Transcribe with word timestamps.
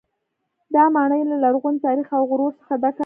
دا 0.73 0.83
ماڼۍ 0.95 1.21
له 1.29 1.35
لرغوني 1.43 1.79
تاریخ 1.85 2.07
او 2.17 2.21
غرور 2.29 2.51
څخه 2.59 2.73
ډکه 2.81 2.97
ده. 2.97 2.99